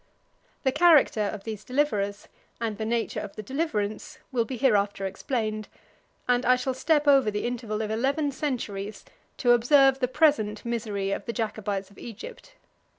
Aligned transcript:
The 0.63 0.71
character 0.71 1.21
of 1.21 1.43
these 1.43 1.63
deliverers, 1.63 2.27
and 2.59 2.75
the 2.79 2.85
nature 2.87 3.19
of 3.19 3.35
the 3.35 3.43
deliverance, 3.43 4.17
will 4.31 4.45
be 4.45 4.57
hereafter 4.57 5.05
explained; 5.05 5.67
and 6.27 6.43
I 6.43 6.55
shall 6.55 6.73
step 6.73 7.07
over 7.07 7.29
the 7.29 7.45
interval 7.45 7.83
of 7.83 7.91
eleven 7.91 8.31
centuries 8.31 9.05
to 9.37 9.51
observe 9.51 9.99
the 9.99 10.07
present 10.07 10.65
misery 10.65 11.11
of 11.11 11.25
the 11.27 11.33
Jacobites 11.33 11.91
of 11.91 11.99
Egypt. 11.99 12.55